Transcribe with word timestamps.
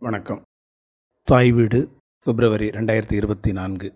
வணக்கம். 0.00 0.42
தாய் 1.22 1.52
வீடு 1.52 1.90
பிப்ரவரி 2.24 2.68
ரெண்டாயிரத்தி 2.68 3.12
இருபத்தி 3.12 3.52
நான்கு. 3.52 3.94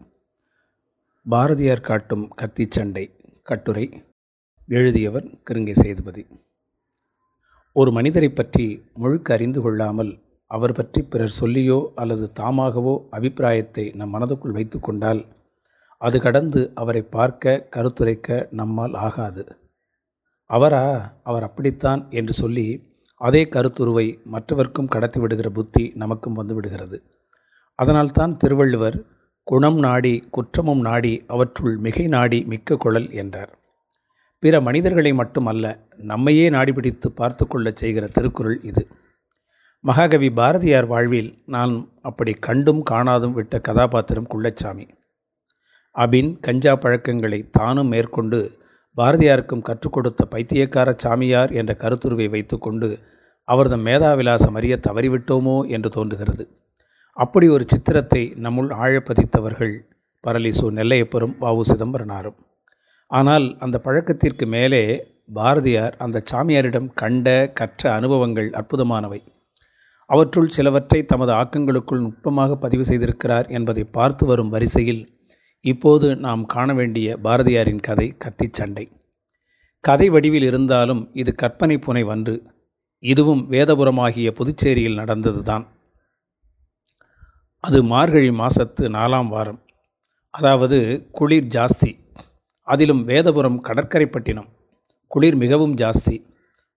பாரதியார் 1.28 1.80
காட்டும் 1.80 2.28
கத்தி 2.28 2.66
சண்டை 2.70 3.10
கட்டுரை 3.42 4.04
எழுதியவர் 4.66 5.24
கிருங்கை 5.24 5.72
சேதுபதி. 5.72 6.26
ஒரு 7.72 7.90
மனிதரைப் 7.90 8.36
பற்றி 8.36 8.82
முழுக்க 8.94 9.34
அறிந்து 9.34 9.62
கொள்ளாமல் 9.62 10.18
அவர் 10.46 10.72
பற்றி 10.72 11.02
பிறர் 11.02 11.36
சொல்லியோ 11.40 11.92
அல்லது 11.94 12.32
தாமாகவோ 12.32 13.06
அபிப்பிராயத்தை 13.10 13.90
நம் 13.90 14.14
மனதுக்குள் 14.14 14.52
வைத்து 14.52 14.80
கொண்டால் 14.80 15.26
அது 15.98 16.20
கடந்து 16.20 16.72
அவரை 16.74 17.02
பார்க்க 17.02 17.68
கருத்துரைக்க 17.76 18.48
நம்மால் 18.50 18.94
ஆகாது. 18.94 19.56
அவரா 20.44 21.14
அவர் 21.22 21.42
அப்படித்தான் 21.42 22.06
என்று 22.10 22.32
சொல்லி 22.32 22.90
அதே 23.26 23.42
கருத்துருவை 23.44 24.06
மற்றவர்க்கும் 24.24 24.92
கடத்தி 24.94 25.18
விடுகிற 25.20 25.48
புத்தி 25.50 25.84
நமக்கும் 25.94 26.38
வந்து 26.38 26.54
விடுகிறது 26.54 26.98
அதனால்தான் 27.78 28.32
திருவள்ளுவர் 28.36 28.96
குணம் 29.46 29.78
நாடி 29.78 30.14
குற்றமும் 30.30 30.80
நாடி 30.80 31.12
அவற்றுள் 31.26 31.76
மிகை 31.76 32.06
நாடி 32.06 32.38
மிக்க 32.44 32.76
குழல் 32.76 33.08
என்றார். 33.12 33.52
பிற 34.42 34.60
மனிதர்களை 34.60 35.12
மட்டுமல்ல 35.12 35.66
நம்மையே 36.10 36.46
நாடி 36.50 36.72
பிடித்து 36.72 37.08
பார்த்து 37.12 37.44
கொள்ளச் 37.46 37.80
செய்கிற 37.82 38.04
திருக்குறள் 38.06 38.58
இது. 38.62 38.82
மகாகவி 39.84 40.30
பாரதியார் 40.30 40.86
வாழ்வில் 40.86 41.30
நான் 41.46 41.74
அப்படி 42.02 42.32
கண்டும் 42.46 42.82
காணாதும் 42.90 43.32
விட்ட 43.32 43.60
கதாபாத்திரம் 43.60 44.30
குள்ளச்சாமி. 44.34 44.86
அபின் 45.96 46.30
கஞ்சா 46.40 46.74
பழக்கங்களை 46.76 47.40
தானும் 47.50 47.92
மேற்கொண்டு 47.94 48.40
பாரதியாருக்கும் 48.96 49.60
கற்றுக் 49.60 49.92
கொடுத்த 49.92 50.24
பைத்தியக்கார 50.24 50.94
சாமியார் 50.96 51.52
என்ற 51.52 51.76
கருத்துருவை 51.78 52.30
வைத்துக்கொண்டு 52.30 52.98
அவரது 53.44 53.76
மேதாவிலாசம் 53.76 54.54
அறிய 54.54 54.80
தவறிவிட்டோமோ 54.86 55.68
என்று 55.68 55.90
தோன்றுகிறது. 55.90 56.44
அப்படி 57.10 57.48
ஒரு 57.48 57.64
சித்திரத்தை 57.66 58.32
நம்முள் 58.36 58.70
ஆழப்பதித்தவர்கள் 58.74 59.74
பரலிசு 60.24 60.66
நெல்லையப்பரும் 60.70 61.36
வாவு 61.40 61.60
சிதம்பரனாரும். 61.60 62.38
ஆனால் 63.06 63.56
அந்த 63.58 63.78
பழக்கத்திற்கு 63.78 64.46
மேலே 64.46 65.10
பாரதியார் 65.34 65.96
அந்த 65.96 66.22
சாமியாரிடம் 66.32 66.88
கண்ட 66.94 67.52
கற்ற 67.52 67.92
அனுபவங்கள் 67.92 68.50
அற்புதமானவை. 68.50 69.20
அவற்றுள் 70.06 70.48
சிலவற்றை 70.48 71.04
தமது 71.04 71.32
ஆக்கங்களுக்குள் 71.32 72.00
நுட்பமாக 72.00 72.56
பதிவு 72.56 72.84
செய்திருக்கிறார் 72.84 73.46
என்பதை 73.48 73.84
பார்த்து 73.84 74.26
வரும் 74.26 74.48
வரிசையில் 74.48 75.11
இப்போது 75.64 76.16
நாம் 76.16 76.46
காண 76.46 76.74
வேண்டிய 76.74 77.18
பாரதியாரின் 77.24 77.80
கதை 77.80 78.16
கத்திச் 78.18 78.52
சண்டை. 78.52 78.92
கதை 79.80 80.08
வடிவில் 80.08 80.42
இருந்தாலும் 80.42 81.10
இது 81.12 81.34
கற்பனை 81.34 81.76
புனை 81.76 82.04
வன்று 82.04 82.42
இதுவும் 82.98 83.50
வேதபுரமாகிய 83.50 84.30
புதுச்சேரியில் 84.30 84.98
நடந்ததுதான். 84.98 85.66
அது 87.64 87.82
மார்கழி 87.82 88.30
மாசத்து 88.30 88.80
நாலாம் 88.80 89.28
வாரம். 89.28 89.60
அதாவது 90.30 91.08
குளிர் 91.12 91.44
ஜாஸ்தி. 91.44 91.98
அதிலும் 92.60 93.08
வேதபுரம் 93.08 93.60
கடற்கரைப்பட்டினம். 93.60 94.48
குளிர் 95.06 95.34
மிகவும் 95.34 95.74
ஜாஸ்தி. 95.74 96.16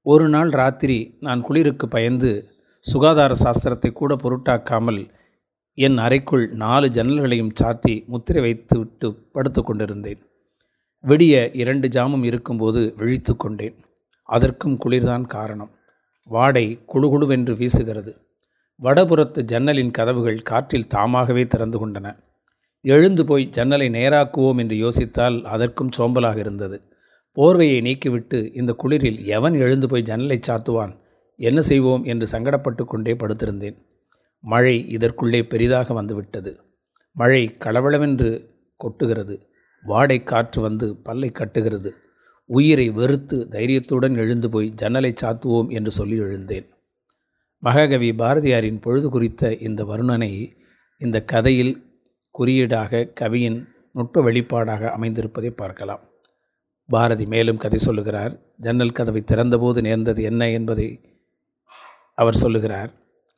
ஒரு 0.02 0.30
நாள் 0.30 0.50
ராத்திரி 0.50 1.18
நான் 1.20 1.42
குளிருக்கு 1.42 1.88
பயந்து 1.88 2.32
சுகாதார 2.80 3.34
சாஸ்திரத்தை 3.44 3.92
கூட 3.92 4.16
பொருட்டாக்காமல் 4.16 5.10
என் 5.78 5.98
அறைக்குள் 5.98 6.52
நாலு 6.52 6.88
ஜன்னல்களையும் 6.88 7.52
சாத்தி 7.64 8.06
முத்திரை 8.06 8.42
வைத்து 8.42 8.78
விட்டு 8.78 9.14
படுத்து 9.32 9.64
கொண்டிருந்தேன். 9.64 10.26
விடிய 11.04 11.50
இரண்டு 11.54 11.88
ஜாமம் 11.88 12.24
இருக்கும்போது 12.24 12.94
விழித்து 12.98 13.36
கொண்டேன். 13.36 13.76
அதற்கும் 14.24 14.78
குளிர்தான் 14.86 15.26
காரணம். 15.26 15.72
வாடை 16.26 16.80
குழுகுழுவென்று 16.94 17.54
வீசுகிறது. 17.54 18.18
வடபுறத்து 18.84 19.42
ஜன்னலின் 19.42 19.92
கதவுகள் 19.92 20.42
காற்றில் 20.42 20.88
தாமாகவே 20.88 21.48
திறந்து 21.48 21.88
கொண்டன. 21.88 22.16
எழுந்து 22.82 23.26
போய் 23.26 23.46
ஜன்னலை 23.46 23.88
நேராக்குவோம் 23.88 24.58
என்று 24.58 24.76
யோசித்தால் 24.76 25.42
அதற்கும் 25.42 25.92
சோம்பலாக 25.98 26.38
இருந்தது. 26.38 26.82
போர்வையை 27.36 27.82
நீக்கிவிட்டு 27.82 28.56
இந்த 28.56 28.76
குளிரில் 28.84 29.26
எவன் 29.26 29.54
எழுந்து 29.54 29.88
போய் 29.88 30.02
ஜன்னலை 30.02 30.40
சாத்துவான்? 30.48 31.00
என்ன 31.38 31.62
செய்வோம்? 31.62 32.04
என்று 32.04 32.40
சங்கடப்பட்டு 32.40 32.84
கொண்டே 32.84 33.14
படுத்திருந்தேன். 33.14 33.94
மழை 34.46 34.76
இதற்குள்ளே 34.98 35.42
பெரிதாக 35.44 35.94
வந்துவிட்டது. 35.94 36.52
மழை 37.12 37.56
களவளவென்று 37.60 38.30
கொட்டுகிறது. 38.78 39.36
வாடை 39.84 40.24
காற்று 40.24 40.62
வந்து 40.62 40.96
பல்லை 40.96 41.30
கட்டுகிறது. 41.30 41.92
உயிரை 42.46 42.90
வெறுத்து 42.90 43.48
தைரியத்துடன் 43.48 44.16
எழுந்து 44.16 44.50
போய் 44.50 44.70
ஜன்னலை 44.70 45.14
சாத்துவோம் 45.22 45.70
என்று 45.70 45.92
சொல்லி 45.92 46.18
எழுந்தேன். 46.18 46.68
மகாகவி 47.60 48.10
பாரதியாரின் 48.12 48.82
பொழுது 48.82 49.10
குறித்த 49.10 49.56
இந்த 49.56 49.84
வருணனை 49.84 50.52
இந்த 50.98 51.24
கதையில் 51.24 51.74
குறியீடாக 52.32 53.04
கவியின் 53.04 53.68
நுட்ப 53.94 54.22
வெளிப்பாடாக 54.22 54.92
அமைந்திருப்பதை 54.98 55.50
பார்க்கலாம். 55.50 56.04
பாரதி 56.90 57.26
மேலும் 57.26 57.58
கதை 57.58 57.80
சொல்லுகிறார். 57.80 58.40
ஜன்னல் 58.58 58.92
கதவை 58.92 59.22
திறந்தபோது 59.22 59.82
நேர்ந்தது 59.82 60.24
என்ன 60.24 60.50
என்பதை 60.50 60.88
அவர் 62.16 62.36
சொல்லுகிறார். 62.36 62.92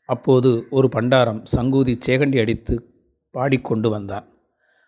அப்போது 0.10 0.68
ஒரு 0.70 0.90
பண்டாரம் 0.96 1.44
சங்கூதி 1.56 1.94
சேகண்டி 2.08 2.40
அடித்து 2.40 2.76
பாடிக்கொண்டு 3.30 3.90
வந்தான். 3.90 4.26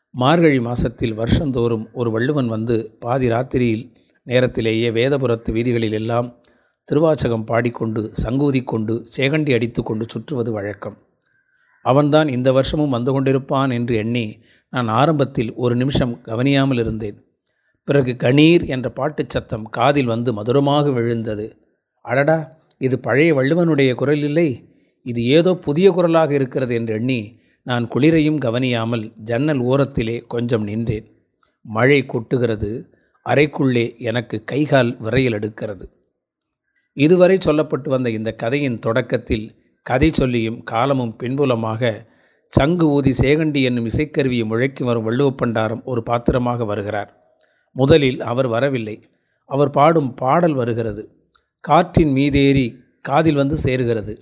மார்கழி 0.09 0.59
மாசத்தில் 0.59 1.13
வருஷந்தோறும் 1.13 1.89
ஒரு 1.93 2.11
வள்ளுவன் 2.11 2.47
வந்து 2.47 2.97
பாதி 2.99 3.27
ராத்திரியில் 3.29 3.91
நேரத்திலேயே 4.23 4.89
வேதபுரத்து 4.89 5.51
வீதிகளில் 5.51 5.91
எல்லாம் 5.91 6.37
திருவாச்சகம் 6.83 7.43
பாடிக்கொண்டு 7.43 8.11
சங்கூதி 8.23 8.63
கொண்டு 8.63 9.05
சேகண்டி 9.17 9.53
அடித்து 9.53 9.83
கொண்டு 9.83 10.05
சுற்றுவது 10.09 10.51
வழக்கம். 10.51 10.97
அவன்தான் 11.81 12.27
இந்த 12.27 12.51
வருஷமும் 12.51 12.89
வந்து 12.89 13.11
கொண்டிருப்பான் 13.11 13.71
என்று 13.73 13.95
எண்ணி 13.95 14.41
நான் 14.69 14.87
ஆரம்பத்தில் 14.87 15.53
ஒரு 15.53 15.75
நிமிஷம் 15.75 16.21
கவனியாமல் 16.21 16.77
இருந்தேன். 16.77 17.17
பிறகு 17.83 18.15
கணீர் 18.19 18.67
என்ற 18.67 18.89
பாட்டுச் 18.89 19.29
சத்தம் 19.29 19.69
காதில் 19.69 20.05
வந்து 20.05 20.33
மதுரமாக 20.33 20.89
விழுந்தது. 20.89 21.45
அடடா 22.01 22.57
இது 22.77 22.99
பழைய 22.99 23.33
வள்ளுவனுடைய 23.33 23.93
குரல் 23.93 24.23
இல்லை. 24.23 24.49
இது 25.11 25.21
ஏதோ 25.37 25.51
புதிய 25.67 25.87
குரலாக 25.91 26.31
இருக்கிறது 26.33 26.73
என்று 26.75 26.93
எண்ணி 26.93 27.19
நான் 27.67 27.85
குளிரையும் 27.87 28.39
கவனியாமல் 28.45 29.05
ஜன்னல் 29.29 29.61
ஓரத்திலே 29.61 30.15
கொஞ்சம் 30.33 30.63
நின்றேன். 30.63 31.07
மழை 31.65 31.99
கொட்டுகிறது. 32.05 32.71
அறைக்குள்ளே 33.25 33.85
எனக்கு 34.09 34.37
கைகால் 34.43 34.91
விரையில் 34.99 35.37
எடுக்கிறது. 35.39 35.85
இதுவரை 36.97 37.37
சொல்லப்பட்டு 37.45 37.89
வந்த 37.89 38.09
இந்த 38.09 38.31
கதையின் 38.33 38.79
தொடக்கத்தில் 38.79 39.45
கதை 39.85 40.09
சொல்லியும் 40.11 40.59
காலமும் 40.63 41.13
பின்புலமாக 41.19 41.91
சங்கு 42.53 42.85
ஊதி 42.89 43.11
சேகண்டி 43.21 43.61
என்னும் 43.63 43.89
இசைக்கருவியை 43.91 44.45
முழக்கி 44.51 44.83
வரும் 44.83 45.07
வள்ளுவப்பண்டாரம் 45.09 45.83
ஒரு 45.83 46.01
பாத்திரமாக 46.03 46.65
வருகிறார். 46.65 47.11
முதலில் 47.75 48.19
அவர் 48.31 48.47
வரவில்லை. 48.47 48.95
அவர் 49.49 49.69
பாடும் 49.69 50.09
பாடல் 50.13 50.53
வருகிறது. 50.53 51.03
காற்றின் 51.63 52.13
மீதேறி 52.15 52.65
காதில் 53.01 53.39
வந்து 53.41 53.57
சேருகிறது. 53.63 54.13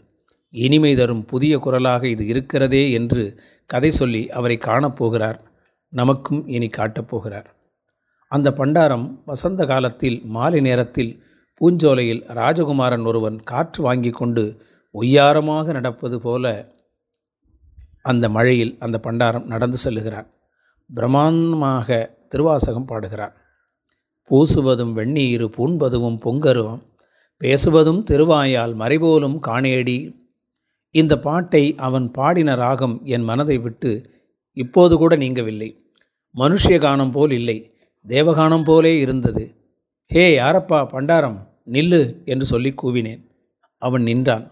இனிமை 0.57 0.91
தரும் 0.95 1.23
புதிய 1.25 1.53
குரலாக 1.59 2.03
இது 2.07 2.23
இருக்கிறதே 2.25 2.83
என்று 2.91 3.23
கதை 3.69 3.91
சொல்லி 3.91 4.21
அவரை 4.29 4.57
காணப்போகிறார் 4.61 5.39
நமக்கும் 5.93 6.41
இனி 6.47 6.69
காட்டப்போகிறார் 6.77 7.49
அந்த 8.31 8.49
பண்டாரம் 8.51 9.05
வசந்த 9.25 9.61
காலத்தில் 9.65 10.17
மாலை 10.27 10.59
நேரத்தில் 10.61 11.11
பூஞ்சோலையில் 11.61 12.23
ராஜகுமாரன் 12.33 13.05
ஒருவன் 13.05 13.37
காற்று 13.43 13.81
வாங்கி 13.83 14.11
கொண்டு 14.11 14.43
ஒய்யாரமாக 14.95 15.71
நடப்பது 15.71 16.17
போல 16.19 16.45
அந்த 18.01 18.25
மழையில் 18.29 18.73
அந்த 18.79 18.97
பண்டாரம் 19.03 19.47
நடந்து 19.47 19.77
செல்லுகிறான் 19.85 20.27
பிரம்மாண்டமாக 20.89 21.97
திருவாசகம் 22.29 22.89
பாடுகிறான் 22.91 23.33
பூசுவதும் 24.29 24.93
வெந்நீரு 24.93 25.47
பூண்பதுவும் 25.57 26.19
பொங்கருவம் 26.23 26.83
பேசுவதும் 27.41 28.01
திருவாயால் 28.03 28.73
மறைபோலும் 28.75 29.37
காணேடி 29.39 29.97
இந்த 30.97 31.19
பாட்டை 31.19 31.75
அவன் 31.77 32.11
பாடின 32.11 32.55
ராகம் 32.55 33.01
என் 33.03 33.21
மனதை 33.21 33.57
விட்டு 33.57 34.09
இப்போது 34.53 34.97
கூட 34.97 35.17
நீங்கவில்லை. 35.17 35.77
மனுஷிய 36.35 36.69
கானம் 36.69 37.11
போல் 37.11 37.31
இல்லை. 37.31 37.73
தேவகானம் 38.07 38.63
போலே 38.63 38.99
இருந்தது. 38.99 39.55
ஹே 40.05 40.37
யாரப்பா 40.37 40.87
பண்டாரம் 40.91 41.47
நில்லு 41.71 42.25
என்று 42.25 42.45
சொல்லி 42.45 42.73
கூவினேன். 42.83 43.23
அவன் 43.77 44.01
நின்றான். 44.01 44.51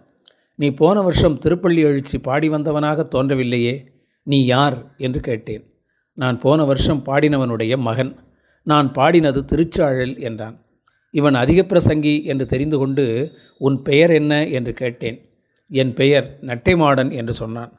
நீ 0.55 0.69
போன 0.69 1.01
வருஷம் 1.01 1.37
திருப்பள்ளி 1.37 1.81
எழுச்சி 1.81 2.19
பாடி 2.19 2.49
வந்தவனாக 2.49 3.07
தோன்றவில்லையே. 3.15 3.85
நீ 4.23 4.45
யார் 4.45 4.93
என்று 4.97 5.19
கேட்டேன். 5.19 5.73
நான் 6.13 6.39
போன 6.39 6.63
வருஷம் 6.63 7.03
பாடினவனுடைய 7.05 7.77
மகன். 7.77 8.15
நான் 8.63 8.91
பாடினது 8.91 9.45
திருச்சாழல் 9.45 10.19
என்றான். 10.19 10.59
இவன் 11.11 11.35
அதிக 11.35 11.61
பிரசங்கி 11.61 12.23
என்று 12.23 12.45
தெரிந்து 12.45 12.77
கொண்டு 12.77 13.31
உன் 13.57 13.81
பெயர் 13.81 14.09
என்ன? 14.09 14.47
என்று 14.47 14.73
கேட்டேன். 14.73 15.24
என் 15.67 15.93
பெயர் 15.93 16.37
நட்டைமாடன் 16.41 17.11
என்று 17.11 17.33
சொன்னான். 17.33 17.71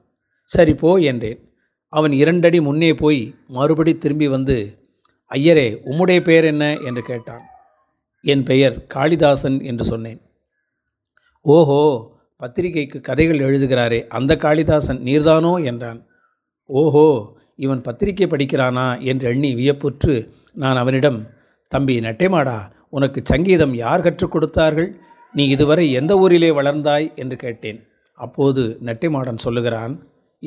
சரி 0.44 0.74
போ 0.74 0.96
என்றேன். 0.96 1.40
அவன் 1.88 2.12
இரண்டடி 2.12 2.60
முன்னே 2.60 2.94
போய் 2.94 3.34
மறுபடி 3.46 3.98
திரும்பி 3.98 4.28
வந்து 4.28 4.56
ஐயரே 5.30 5.68
உம்முடைய 5.84 6.20
பெயர் 6.20 6.44
என்ன? 6.44 6.76
என்று 6.78 7.02
கேட்டான். 7.02 7.44
என் 8.20 8.42
பெயர் 8.42 8.86
காளிதாசன் 8.94 9.62
என்று 9.62 9.84
சொன்னேன். 9.84 10.20
ஓஹோ 11.40 11.80
பத்திரிகைக்கு 12.36 13.00
கதைகள் 13.00 13.38
எழுதுகிறாரே 13.38 14.06
அந்த 14.06 14.36
காளிதாசன் 14.36 14.98
நீர்தானோ? 14.98 15.64
என்றான். 15.64 16.06
ஓஹோ 16.64 17.34
இவன் 17.56 17.80
பத்திரிகை 17.80 18.26
படிக்கிறானா? 18.26 19.00
என்று 19.00 19.28
எண்ணி 19.28 19.54
வியப்புற்று 19.54 20.32
நான் 20.54 20.76
அவனிடம் 20.76 21.28
தம்பி 21.68 22.00
நெட்டைமாடா 22.00 22.70
உனக்கு 22.90 23.20
சங்கீதம் 23.24 23.74
யார் 23.74 24.02
கற்றுக் 24.02 24.30
கொடுத்தார்கள்? 24.30 25.00
நீ 25.36 25.46
இதுவரை 25.48 25.92
எந்த 25.92 26.18
ஊரிலே 26.18 26.50
வளர்ந்தாய் 26.50 27.14
என்று 27.14 27.36
கேட்டேன். 27.36 27.86
அப்போது 28.14 28.78
நெட்டைமாடன் 28.84 29.36
சொல்லுகிறான் 29.36 29.94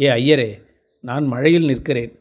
ஏ 0.01 0.09
ஐயரே 0.09 0.49
நான் 1.01 1.25
மழையில் 1.25 1.65
நிற்கிறேன். 1.65 2.19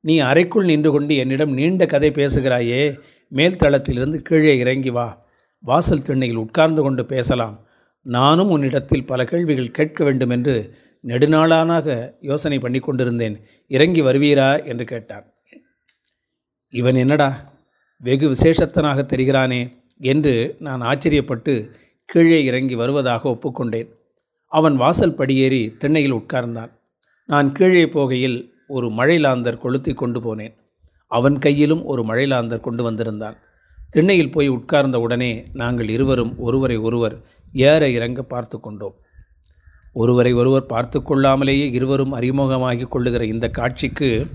நீ 0.00 0.18
அறைக்குள் 0.18 0.64
நின்று 0.64 0.90
கொண்டு 0.90 1.16
என்னிடம் 1.16 1.52
நீண்ட 1.52 1.86
கதை 1.86 2.10
பேசுகிறாயே. 2.10 2.98
மேல் 3.28 3.56
தளத்திலிருந்து 3.56 4.22
கீழே 4.22 4.58
இறங்கி 4.58 4.90
வா. 4.90 5.26
வாசல் 5.58 6.02
திண்ணையில் 6.02 6.36
உட்கார்ந்து 6.36 6.82
கொண்டு 6.82 7.06
பேசலாம். 7.06 7.66
நானும் 8.02 8.50
உன்னிடத்தில் 8.50 9.06
பல 9.06 9.24
கேள்விகள் 9.24 9.70
கேட்க 9.70 10.04
வேண்டும் 10.04 10.30
என்று 10.30 10.74
நெடுநாளானாக 11.06 12.14
யோசனை 12.20 12.58
பண்ணி 12.58 12.78
கொண்டிருந்தேன். 12.78 13.40
இறங்கி 13.66 14.02
வருவீரா? 14.02 14.64
என்று 14.64 14.84
கேட்டான். 14.84 15.32
இவன் 16.68 16.94
என்னடா? 16.94 17.52
வெகு 17.98 18.28
விசேஷத்தனாக 18.28 19.04
தெரிகிறானே 19.04 19.76
என்று 19.98 20.56
நான் 20.58 20.82
ஆச்சரியப்பட்டு 20.82 21.68
கீழே 22.12 22.44
இறங்கி 22.44 22.74
வருவதாக 22.74 23.28
ஒப்புக்கொண்டேன். 23.28 23.88
அவன் 24.46 24.76
வாசல் 24.76 25.14
படியேறி 25.14 25.76
திண்ணையில் 25.78 26.14
உட்கார்ந்தான். 26.14 26.70
நான் 27.26 27.52
கீழே 27.52 27.84
போகையில் 27.84 28.48
ஒரு 28.68 28.88
மழைலாந்தர் 28.88 29.58
கொளுத்தி 29.58 29.94
கொண்டு 29.94 30.20
போனேன். 30.20 30.54
அவன் 31.06 31.38
கையிலும் 31.38 31.84
ஒரு 31.84 32.02
மழைலாந்தர் 32.02 32.60
கொண்டு 32.60 32.82
வந்திருந்தான். 32.82 33.36
திண்ணையில் 33.90 34.30
போய் 34.30 34.48
உட்கார்ந்த 34.48 35.00
உடனே 35.00 35.46
நாங்கள் 35.52 35.88
இருவரும் 35.88 36.38
ஒருவரை 36.38 36.76
ஒருவர் 36.76 37.20
ஏற 37.52 37.90
இறங்க 37.90 38.22
பார்த்து 38.22 38.60
கொண்டோம். 38.60 38.94
ஒருவரை 39.92 40.32
ஒருவர் 40.32 40.66
பார்த்து 40.66 41.00
கொள்ளாமலேயே 41.00 41.72
இருவரும் 41.72 42.12
அறிமுகமாகி 42.12 42.88
கொள்ளுகிற 42.88 43.24
இந்த 43.24 43.48
காட்சிக்கு 43.48 44.26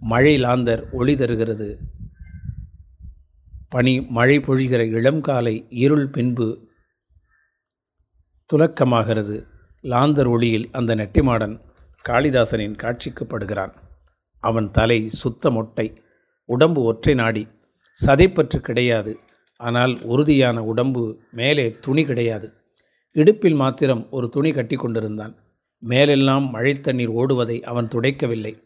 மழை 0.00 0.42
லாந்தர் 0.42 0.90
ஒளி 0.90 1.16
தருகிறது. 1.16 1.78
பனி 3.68 4.00
மழை 4.00 4.38
பொழிகிற 4.38 4.90
இளம் 4.90 5.20
காலை 5.20 5.66
இருள் 5.68 6.08
பின்பு 6.08 6.63
துலக்கமாகிறது. 8.52 9.46
லாந்தர் 9.82 10.28
ஒளியில் 10.28 10.68
அந்த 10.72 10.94
நெட்டிமாடன் 10.94 11.60
காளிதாசனின் 12.08 12.76
காட்சிக்குப்படுகிறான் 12.76 13.72
அவன் 14.40 14.70
தலை 14.70 15.10
சுத்த 15.10 15.50
மொட்டை 15.50 16.02
உடம்பு 16.44 16.82
ஒற்றை 16.82 17.14
நாடி 17.14 17.48
சதைப்பற்று 18.06 18.56
கிடையாது. 18.56 19.18
ஆனால் 19.56 20.02
உறுதியான 20.02 20.64
உடம்பு 20.64 21.20
மேலே 21.30 21.70
துணி 21.70 22.04
கிடையாது. 22.04 22.52
இடுப்பில் 23.10 23.54
மாத்திரம் 23.54 24.10
ஒரு 24.10 24.28
துணி 24.28 24.52
கட்டி 24.52 24.76
கொண்டிருந்தான். 24.76 25.36
மேலெல்லாம் 25.78 26.50
மழை 26.50 26.80
தண்ணீர் 26.80 27.10
ஓடுவதை 27.10 27.62
அவன் 27.62 27.88
துடைக்கவில்லை. 27.88 28.62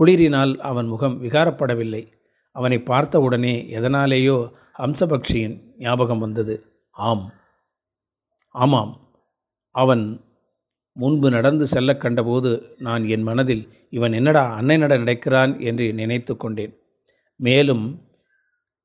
குளிரினால் 0.00 0.56
அவன் 0.56 0.86
முகம் 0.86 1.22
விகாரப்படவில்லை. 1.22 2.12
அவனை 2.52 2.82
பார்த்தவுடனே 2.82 3.66
எதனாலேயோ 3.70 4.52
ஹம்சபக்ஷியின் 4.78 5.60
ஞாபகம் 5.78 6.18
வந்தது. 6.18 6.64
ஆம். 6.90 7.32
ஆமாம். 8.48 9.07
அவன் 9.82 10.04
முன்பு 10.96 11.28
நடந்து 11.30 11.64
செல்ல 11.66 11.90
கண்டபோது 11.94 12.50
நான் 12.78 13.02
என் 13.08 13.22
மனதில் 13.22 13.64
இவன் 13.90 14.12
என்னடா 14.12 14.42
அன்னைநட 14.58 14.92
நடக்கிறான்? 14.96 15.52
என்று 15.60 15.86
நினைத்து 15.92 16.32
கொண்டேன். 16.36 16.72
மேலும் 17.40 17.84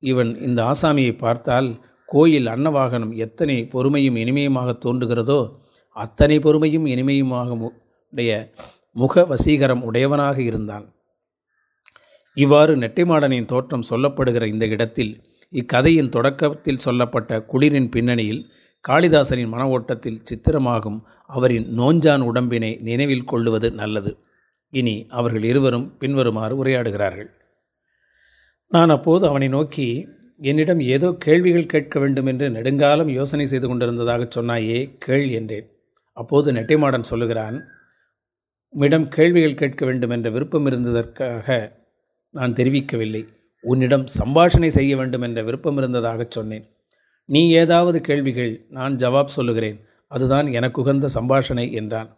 இவன் 0.02 0.30
இந்த 0.40 0.60
ஆசாமியை 0.72 1.12
பார்த்தால் 1.18 1.68
கோயில் 2.08 2.46
அன்னவாகனம் 2.46 3.12
எத்தனை 3.16 3.56
பொறுமையும் 3.72 4.18
இனிமையுமாக 4.22 4.70
தோன்றுகிறதோ 4.84 5.40
அத்தனை 5.96 6.36
பொறுமையும் 6.38 6.86
இனிமையுமாக 6.86 7.50
உடைய 8.12 8.32
முக 8.92 9.22
வசீகரம் 9.30 9.82
உடையவனாக 9.82 10.38
இருந்தான். 10.42 10.86
இவ்வாறு 12.36 12.72
நெட்டைமாடனின் 12.76 13.50
தோற்றம் 13.52 13.88
சொல்லப்படுகிற 13.90 14.44
இந்த 14.46 14.66
இடத்தில் 14.66 15.12
இக்கதையின் 15.52 16.12
தொடக்கத்தில் 16.16 16.84
சொல்லப்பட்ட 16.86 17.32
குளிரின் 17.52 17.90
பின்னணியில் 17.90 18.42
காளிதாசனின் 18.88 19.48
மன 19.48 19.68
ஓட்டத்தில் 19.68 20.22
சித்திரமாகும் 20.28 20.98
அவரின் 21.26 21.66
நோஞ்சான் 21.78 22.20
உடம்பினை 22.20 22.78
நினைவில் 22.82 23.24
கொள்ளுவது 23.24 23.70
நல்லது. 23.70 24.18
இனி 24.70 25.06
அவர்கள் 25.08 25.42
இருவரும் 25.42 25.96
பின்வருமாறு 25.98 26.64
உரையாடுகிறார்கள். 26.64 27.30
நான் 28.68 28.88
அப்போது 28.88 29.26
அவனை 29.26 29.48
நோக்கி 29.48 30.08
என்னிடம் 30.40 30.80
ஏதோ 30.80 31.12
கேள்விகள் 31.18 31.66
கேட்க 31.66 32.00
வேண்டும் 32.00 32.26
என்று 32.26 32.50
நெடுங்காலம் 32.50 33.08
யோசனை 33.08 33.46
செய்து 33.46 33.68
கொண்டிருந்ததாக 33.68 34.28
சொன்னாயே 34.36 34.94
கேள் 34.98 35.28
என்றேன். 35.28 35.66
அப்போது 36.12 36.52
நெட்டைமாடன் 36.52 37.10
சொல்லுகிறான் 37.12 37.56
உம்மிடம் 38.68 39.08
கேள்விகள் 39.08 39.54
கேட்க 39.54 39.84
வேண்டும் 39.86 40.10
என்ற 40.10 40.30
விருப்பம் 40.30 40.66
இருந்ததற்காக 40.66 41.72
நான் 42.30 42.52
தெரிவிக்கவில்லை. 42.52 43.28
உன்னிடம் 43.60 44.06
சம்பாஷணை 44.24 44.66
செய்ய 44.66 44.96
வேண்டும் 44.96 45.22
என்ற 45.22 45.42
விருப்பம் 45.42 45.76
இருந்ததாக 45.76 46.26
சொன்னேன். 46.28 46.64
நீ 47.24 47.50
ஏதாவது 47.50 48.00
கேள்விகள் 48.00 48.66
நான் 48.70 48.96
ஜவாப் 48.96 49.34
சொல்லுகிறேன். 49.36 49.78
அதுதான் 50.06 50.46
எனக்கு 50.46 50.82
உகந்த 50.82 51.08
சம்பாஷணை 51.14 51.72
என்றான். 51.72 52.16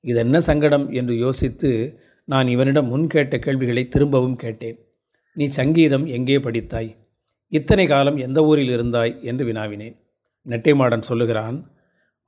இது 0.00 0.18
என்ன 0.18 0.40
சங்கடம் 0.40 0.90
என்று 0.90 1.16
யோசித்து 1.16 1.70
நான் 2.24 2.48
இவனிடம் 2.48 2.86
முன் 2.86 3.06
கேட்ட 3.06 3.38
கேள்விகளை 3.38 3.88
திரும்பவும் 3.88 4.36
கேட்டேன். 4.36 4.78
நீ 5.32 5.46
சங்கீதம் 5.46 6.06
எங்கே 6.06 6.36
படித்தாய்? 6.36 6.96
இத்தனை 7.48 7.86
காலம் 7.86 8.16
எந்த 8.16 8.44
ஊரில் 8.44 8.80
இருந்தாய்? 8.80 9.22
என்று 9.22 9.44
வினாவினேன். 9.46 9.96
நெட்டைமாடன் 10.46 11.00
சொல்லுகிறான் 11.00 11.72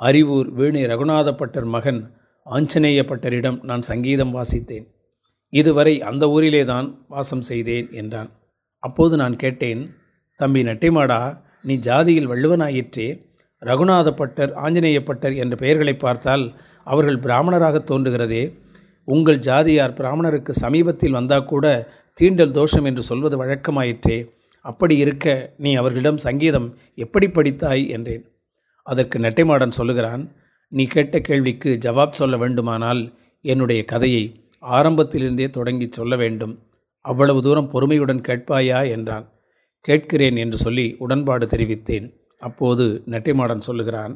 அறிவூர் 0.00 0.48
வேணி 0.50 0.82
ரகுநாதப்பட்டர் 0.86 1.64
மகன் 1.64 2.00
ஆஞ்சநேய 2.46 3.02
பட்டரிடம் 3.02 3.62
நான் 3.62 3.80
சங்கீதம் 3.80 4.34
வாசித்தேன். 4.34 4.86
இதுவரை 5.52 6.02
அந்த 6.02 6.28
ஊரிலே 6.28 6.64
தான் 6.64 7.04
வாசம் 7.08 7.40
செய்தேன் 7.40 7.92
என்றான். 7.92 8.30
அப்போது 8.78 9.16
நான் 9.16 9.36
கேட்டேன் 9.36 9.94
தம்பி 10.36 10.62
நெட்டைமாடா 10.62 11.44
நீ 11.66 11.74
ஜாதியில் 11.74 12.30
வள்ளுவனாயிற்றே 12.32 13.06
ரகுநாதப்பட்டர் 13.60 14.52
ஆஞ்சநேயப்பட்டர் 14.64 15.36
என்ற 15.36 15.56
பெயர்களை 15.56 15.94
பார்த்தால் 15.94 16.44
அவர்கள் 16.84 17.18
பிராமணராக 17.18 17.82
தோன்றுகிறதே. 17.90 18.42
உங்கள் 19.04 19.38
ஜாதியார் 19.38 19.94
பிராமணருக்கு 19.94 20.50
சமீபத்தில் 20.50 21.12
வந்தால் 21.12 21.44
கூட 21.44 21.66
தீண்டல் 22.20 22.50
தோஷம் 22.50 22.84
என்று 22.84 23.02
சொல்வது 23.02 23.44
வழக்கமாயிற்றே. 23.44 24.18
அப்படி 24.60 24.96
இருக்க 24.96 25.54
நீ 25.56 25.74
அவர்களிடம் 25.74 26.16
சங்கீதம் 26.16 26.76
எப்படி 26.94 27.26
படித்தாய் 27.26 27.88
என்றேன். 27.88 28.24
அதற்கு 28.82 29.18
நெட்டைமாடன் 29.18 29.76
சொல்லுகிறான் 29.78 30.32
நீ 30.68 30.84
கேட்ட 30.84 31.18
கேள்விக்கு 31.20 31.78
ஜவாப் 31.84 32.18
சொல்ல 32.20 32.36
வேண்டுமானால் 32.36 33.02
என்னுடைய 33.40 33.84
கதையை 33.84 34.24
ஆரம்பத்திலிருந்தே 34.58 35.50
தொடங்கி 35.50 35.88
சொல்ல 35.90 36.16
வேண்டும். 36.16 36.54
அவ்வளவு 37.00 37.42
தூரம் 37.42 37.70
பொறுமையுடன் 37.70 38.20
கேட்பாயா? 38.20 38.90
என்றான். 38.90 39.26
கேட்கிறேன் 39.86 40.36
என்று 40.36 40.56
சொல்லி 40.56 40.86
உடன்பாடு 40.98 41.46
தெரிவித்தேன். 41.46 42.06
அப்போது 42.40 42.84
நெட்டைமாடன் 43.06 43.66
சொல்லுகிறான் 43.68 44.14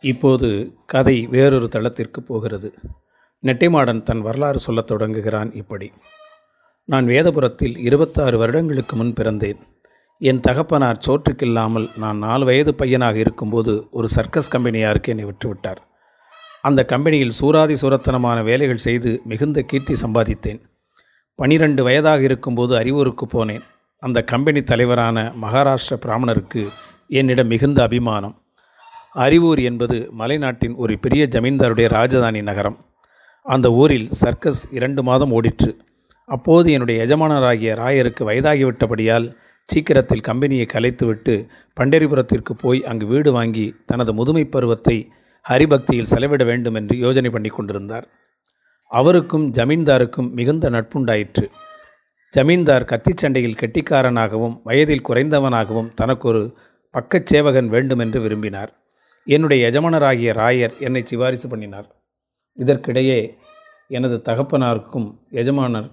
இப்போது 0.00 0.48
கதை 0.86 1.16
வேறொரு 1.26 1.68
தளத்திற்கு 1.68 2.20
போகிறது. 2.22 2.68
நெட்டைமாடன் 3.42 4.02
தன் 4.02 4.20
வரலாறு 4.20 4.58
சொல்லத் 4.58 4.90
தொடங்குகிறான் 4.90 5.50
இப்படி. 5.54 5.88
நான் 6.88 7.06
வேதபுரத்தில் 7.06 7.76
இருபத்தாறு 7.78 8.38
வருடங்களுக்கு 8.38 8.96
முன் 8.96 9.12
பிறந்தேன். 9.12 9.60
என் 10.20 10.40
தகப்பனார் 10.40 11.04
சோற்றுக்கில்லாமல் 11.06 11.86
நான் 11.96 12.18
நாலு 12.18 12.44
வயது 12.44 12.74
பையனாக 12.74 13.16
இருக்கும்போது 13.18 13.72
ஒரு 13.90 14.08
சர்க்கஸ் 14.08 14.52
கம்பெனியாருக்கு 14.54 15.12
என்னை 15.12 15.24
விட்டுவிட்டார். 15.24 15.80
அந்த 16.62 16.80
கம்பெனியில் 16.84 17.36
சூராதி 17.40 17.76
சூரத்தனமான 17.82 18.40
வேலைகள் 18.44 18.84
செய்து 18.88 19.20
மிகுந்த 19.24 19.62
கீர்த்தி 19.62 19.94
சம்பாதித்தேன். 20.02 20.60
பனிரெண்டு 21.38 21.82
வயதாக 21.82 22.22
இருக்கும்போது 22.22 22.72
அறிவூருக்கு 22.80 23.26
போனேன். 23.32 23.64
அந்த 24.02 24.22
கம்பெனி 24.22 24.62
தலைவரான 24.62 25.32
மகாராஷ்டிர 25.42 25.96
பிராமணருக்கு 26.04 26.62
என்னிடம் 27.08 27.46
மிகுந்த 27.46 27.82
அபிமானம். 27.82 28.34
அறிவூர் 29.14 29.62
என்பது 29.62 29.96
மலைநாட்டின் 30.18 30.74
ஒரு 30.74 30.98
பெரிய 30.98 31.28
ஜமீன்தாருடைய 31.30 31.88
ராஜதானி 31.98 32.42
நகரம். 32.42 32.78
அந்த 33.46 33.72
ஊரில் 33.72 34.08
சர்க்கஸ் 34.08 34.62
இரண்டு 34.70 35.02
மாதம் 35.02 35.32
ஓடிற்று. 35.32 35.70
அப்போது 36.24 36.72
என்னுடைய 36.72 37.04
எஜமானராகிய 37.06 37.72
ராயருக்கு 37.82 38.22
வயதாகிவிட்டபடியால் 38.30 39.36
சீக்கிரத்தில் 39.64 40.20
கம்பெனியை 40.20 40.66
கலைத்துவிட்டு 40.66 41.34
பண்டரிபுரத்திற்கு 41.80 42.52
போய் 42.58 42.84
அங்கு 42.84 43.06
வீடு 43.06 43.32
வாங்கி 43.32 43.66
தனது 43.86 44.14
முதுமை 44.14 44.44
பருவத்தை 44.44 44.96
ஹரிபக்தியில் 45.48 46.12
செலவிட 46.12 46.44
வேண்டும் 46.44 46.74
என்று 46.74 46.96
யோஜனை 46.96 47.30
பண்ணி 47.30 47.48
கொண்டிருந்தார். 47.48 48.08
அவருக்கும் 48.90 49.52
ஜமீன்தாருக்கும் 49.52 50.30
மிகுந்த 50.30 50.70
நட்புண்டாயிற்று. 50.70 51.46
ஜமீன்தார் 52.34 52.84
கத்திச் 52.84 53.16
சண்டையில் 53.16 53.58
கெட்டிக்காரனாகவும் 53.60 54.60
வயதில் 54.64 55.06
குறைந்தவனாகவும் 55.08 55.94
தனக்கொரு 55.94 56.54
பக்கச் 56.94 57.24
சேவகன் 57.24 57.68
வேண்டுமென்று 57.68 58.20
விரும்பினார். 58.20 58.72
என்னுடைய 59.24 59.70
எஜமானராகிய 59.70 60.30
ராயர் 60.32 60.78
என்னை 60.78 61.02
சிபாரிசு 61.04 61.48
பண்ணினார். 61.48 61.88
இதற்கிடையே 62.58 63.34
எனது 63.88 64.22
தகப்பனாருக்கும் 64.24 65.18
எஜமானர் 65.30 65.90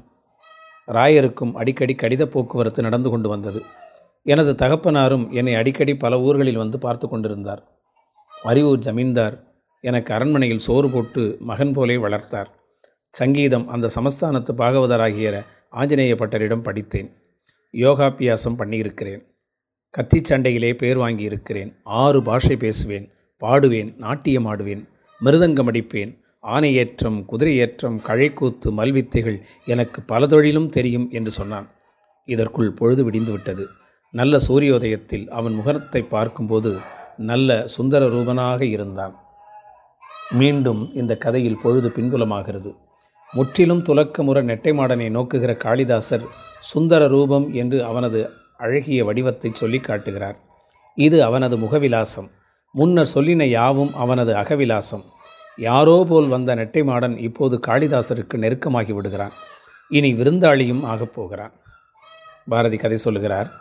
ராயருக்கும் 0.87 1.51
அடிக்கடி 1.51 1.95
கடித 1.95 2.25
போக்குவரத்து 2.25 2.81
நடந்து 2.81 3.09
கொண்டு 3.09 3.29
வந்தது. 3.29 3.63
எனது 4.23 4.53
தகப்பனாரும் 4.53 5.29
என்னை 5.29 5.55
அடிக்கடி 5.55 5.95
பல 5.95 6.19
ஊர்களில் 6.19 6.57
வந்து 6.57 6.79
பார்த்து 6.79 7.07
கொண்டிருந்தார். 7.07 7.63
அறிவூர் 8.45 8.77
ஜமீன்தார் 8.77 9.43
எனக்கு 9.81 10.13
அரண்மனையில் 10.13 10.65
சோறு 10.69 10.89
போட்டு 10.89 11.37
மகன் 11.39 11.73
போலே 11.73 11.97
வளர்த்தார். 11.97 12.49
சங்கீதம் 13.11 13.67
அந்த 13.67 13.89
சமஸ்தானத்து 13.95 14.51
பாகவதராகிய 14.57 15.43
ஆஞ்சநேய 15.71 16.15
பட்டரிடம் 16.15 16.61
படித்தேன். 16.61 17.11
யோகாபியாசம் 17.73 18.57
பண்ணியிருக்கிறேன். 18.57 19.21
கத்தி 19.91 20.19
சண்டையிலே 20.23 20.73
பேர் 20.73 20.97
வாங்கியிருக்கிறேன். 20.97 21.73
ஆறு 21.83 22.23
பாஷை 22.23 22.57
பேசுவேன். 22.57 23.11
பாடுவேன். 23.41 23.97
நாட்டியம் 23.97 24.45
ஆடுவேன். 24.45 24.83
மிருதங்கம் 25.23 25.67
அடிப்பேன். 25.67 26.21
ஆனையேற்றம் 26.43 27.25
குதிரையேற்றம் 27.31 27.99
கழைக்கூத்து 28.01 28.71
மல்வித்தைகள் 28.71 29.41
எனக்கு 29.65 30.01
பல 30.01 30.27
தொழிலும் 30.27 30.69
தெரியும் 30.69 31.07
என்று 31.11 31.31
சொன்னான். 31.31 31.69
இதற்குள் 32.25 32.71
பொழுது 32.71 33.11
விடிந்துவிட்டது 33.11 33.65
நல்ல 34.11 34.37
சூரியோதயத்தில் 34.47 35.27
அவன் 35.27 35.53
முகத்தை 35.53 36.01
பார்க்கும்போது 36.01 36.77
நல்ல 37.17 37.67
சுந்தர 37.67 38.07
ரூபனாக 38.07 38.61
இருந்தான். 38.61 39.15
மீண்டும் 40.29 40.93
இந்த 40.93 41.17
கதையில் 41.17 41.59
பொழுது 41.63 41.89
பின்புலமாகிறது. 41.89 42.73
முற்றிலும் 43.33 43.83
துலக்கமுற 43.83 44.39
நெட்டைமாடனை 44.43 45.07
நோக்குகிற 45.09 45.57
காளிதாசர் 45.57 46.23
சுந்தர 46.59 47.07
ரூபம் 47.07 47.53
என்று 47.53 47.83
அவனது 47.83 48.29
அழகிய 48.57 49.05
வடிவத்தை 49.05 49.49
சொல்லி 49.53 49.79
காட்டுகிறார். 49.79 50.37
இது 50.95 51.23
அவனது 51.23 51.57
முகவிலாசம். 51.57 52.31
முன்னர் 52.71 53.11
சொல்லின 53.13 53.43
யாவும் 53.43 53.93
அவனது 53.93 54.33
அகவிலாசம். 54.33 55.03
யாரோ 55.57 56.05
போல் 56.09 56.27
வந்த 56.27 56.55
நெட்டைமாடன் 56.55 57.17
இப்போது 57.17 57.59
காளிதாசருக்கு 57.67 58.33
நெருக்கமாகி 58.33 58.93
விடுகிறான். 58.93 59.31
இனி 59.89 60.13
விருந்தாளியும் 60.13 60.83
ஆகப் 60.83 61.13
போகிறான். 61.15 61.51
பாரதி 62.47 62.77
கதை 62.77 62.97
சொல்லுகிறார். 62.97 63.51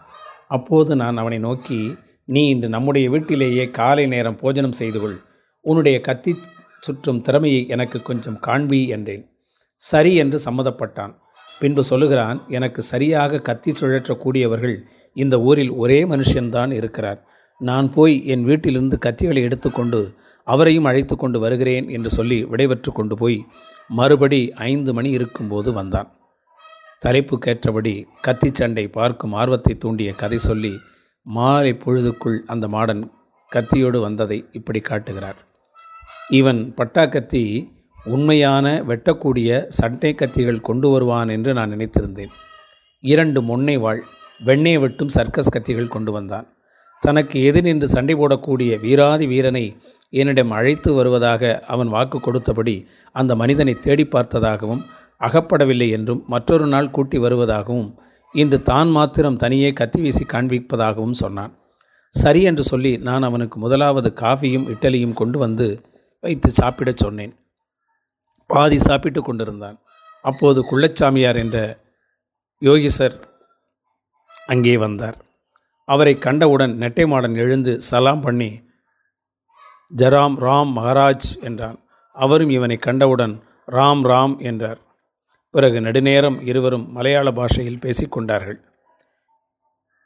அப்போது 0.49 0.97
நான் 0.97 1.17
அவனை 1.17 1.39
நோக்கி 1.39 1.97
நீ 2.25 2.49
இன்று 2.49 2.69
நம்முடைய 2.69 3.11
வீட்டிலேயே 3.11 3.71
காலை 3.71 4.07
நேரம் 4.07 4.37
போஜனம் 4.37 4.73
செய்து 4.73 5.01
கொள் 5.01 5.21
உன்னுடைய 5.61 6.01
கத்தி 6.01 6.39
சுற்றும் 6.81 7.23
திறமையை 7.23 7.69
எனக்கு 7.69 8.03
கொஞ்சம் 8.03 8.39
காண்பி 8.39 8.89
என்றேன். 8.89 9.38
சரி 9.83 10.13
என்று 10.15 10.39
சம்மதப்பட்டான். 10.45 11.13
பின்பு 11.61 11.83
சொல்லுகிறான் 11.85 12.39
எனக்கு 12.49 12.81
சரியாக 12.83 13.41
கத்தி 13.49 13.71
சுழற்றக்கூடியவர்கள் 13.71 14.77
இந்த 15.17 15.35
ஊரில் 15.41 15.73
ஒரே 15.83 15.99
மனுஷன்தான் 16.05 16.73
இருக்கிறார். 16.73 17.21
நான் 17.61 17.89
போய் 17.93 18.15
என் 18.27 18.45
வீட்டிலிருந்து 18.45 18.97
கத்திகளை 19.07 19.41
எடுத்துக்கொண்டு 19.43 20.01
அவரையும் 20.47 20.85
அழைத்து 20.85 21.15
கொண்டு 21.17 21.39
வருகிறேன் 21.41 21.87
என்று 21.89 22.11
சொல்லி 22.11 22.39
விடைபெற்று 22.45 22.91
கொண்டு 22.93 23.15
போய் 23.19 23.39
மறுபடி 23.89 24.41
ஐந்து 24.71 24.91
மணி 24.95 25.11
இருக்கும்போது 25.11 25.73
வந்தான். 25.73 26.09
தலைப்புக்கேற்றபடி 27.05 27.95
கத்தி 28.21 28.51
சண்டை 28.53 28.85
பார்க்கும் 28.89 29.33
ஆர்வத்தை 29.33 29.75
தூண்டிய 29.79 30.13
கதை 30.13 30.39
சொல்லி 30.39 30.73
மாலை 31.27 31.73
பொழுதுக்குள் 31.85 32.39
அந்த 32.47 32.65
மாடன் 32.69 33.03
கத்தியோடு 33.53 33.99
வந்ததை 34.01 34.39
இப்படி 34.53 34.81
காட்டுகிறார். 34.81 35.39
இவன் 36.39 36.61
பட்டாக்கத்தி 36.79 37.43
உண்மையான 38.07 38.67
வெட்டக்கூடிய 38.89 39.67
சட்டை 39.69 40.15
கத்திகள் 40.15 40.67
கொண்டு 40.69 40.89
வருவான் 40.91 41.29
என்று 41.29 41.53
நான் 41.55 41.73
நினைத்திருந்தேன். 41.75 42.33
இரண்டு 43.05 43.41
மொன்னை 43.41 43.77
வாழ் 43.81 44.03
வெண்ணை 44.41 44.75
வெட்டும் 44.81 45.15
சர்க்கஸ் 45.17 45.55
கத்திகள் 45.55 45.95
கொண்டு 45.95 46.13
வந்தான். 46.13 46.47
தனக்கு 47.03 47.43
எதிர் 47.43 47.65
நின்று 47.65 47.89
சண்டை 47.89 48.15
போடக்கூடிய 48.15 48.81
வீராதி 48.81 49.27
வீரனை 49.27 49.65
என்னிடம் 50.13 50.51
அழைத்து 50.51 50.91
வருவதாக 50.95 51.63
அவன் 51.67 51.89
வாக்கு 51.89 52.19
கொடுத்தபடி 52.21 52.87
அந்த 53.13 53.33
மனிதனை 53.35 53.75
தேடி 53.75 54.05
பார்த்ததாகவும் 54.05 54.83
அகப்படவில்லை 55.21 55.89
என்றும் 55.91 56.23
மற்றொரு 56.27 56.67
நாள் 56.67 56.91
கூட்டி 56.91 57.19
வருவதாகவும் 57.19 57.91
இன்று 58.35 58.63
தான் 58.63 58.89
மாத்திரம் 58.89 59.37
தனியே 59.37 59.73
கத்தி 59.73 60.01
வீசி 60.01 60.25
காண்பிப்பதாகவும் 60.25 61.19
சொன்னான். 61.23 61.53
சரி 62.15 62.43
என்று 62.43 62.63
சொல்லி 62.63 62.97
நான் 62.97 63.23
அவனுக்கு 63.23 63.59
முதலாவது 63.59 64.13
காஃபியும் 64.21 64.69
இட்டலியும் 64.75 65.13
கொண்டு 65.13 65.39
வந்து 65.39 65.69
வைத்து 66.21 66.51
சாப்பிடச் 66.51 66.97
சொன்னேன். 66.97 67.33
பாதி 68.51 68.79
சாப்பிட்டு 68.79 69.23
கொண்டிருந்தான். 69.23 69.79
அப்போது 70.25 70.61
குள்ளச்சாமியார் 70.71 71.39
என்ற 71.43 71.59
யோகிசர் 72.63 73.17
அங்கே 74.47 74.77
வந்தார். 74.77 75.19
அவரை 75.85 76.15
கண்டவுடன் 76.19 76.75
நெட்டைமாடன் 76.81 77.37
எழுந்து 77.37 77.73
சலாம் 77.81 78.21
பண்ணி 78.21 78.51
ஜராம் 79.97 80.37
ராம் 80.47 80.73
மகாராஜ் 80.79 81.29
என்றான். 81.41 81.79
அவரும் 82.17 82.51
இவனை 82.51 82.77
கண்டவுடன் 82.77 83.35
ராம் 83.69 84.03
ராம் 84.11 84.35
என்றார். 84.39 84.81
பிறகு 85.55 85.79
நெடுநேரம் 85.81 86.39
இருவரும் 86.51 86.87
மலையாள 86.93 87.29
பாஷையில் 87.33 87.83
பேசிக்கொண்டார்கள் 87.85 88.59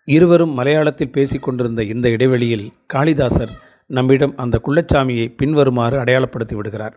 இருவரும் 0.09 0.53
மலையாளத்தில் 0.59 1.15
பேசிக்கொண்டிருந்த 1.17 1.83
இந்த 1.93 2.07
இடைவெளியில் 2.09 2.67
காளிதாசர் 2.95 3.53
நம்மிடம் 3.91 4.35
அந்த 4.37 4.61
குள்ளச்சாமியை 4.67 5.27
பின்வருமாறு 5.41 5.97
அடையாளப்படுத்தி 6.03 6.55
விடுகிறார். 6.55 6.97